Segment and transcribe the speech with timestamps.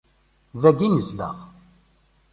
[0.61, 1.35] Dagi i nezdeɣ.